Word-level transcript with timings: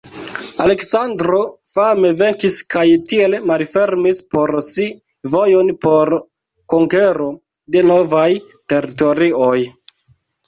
Aleksandro 0.63 1.41
fame 1.73 2.09
venkis 2.21 2.55
kaj 2.75 2.85
tiel 3.11 3.35
malfermis 3.51 4.21
por 4.35 4.53
si 4.69 4.87
vojon 5.35 5.69
por 5.87 6.13
konkero 6.75 7.27
de 7.77 7.83
novaj 7.91 8.25
teritorioj. 8.75 9.57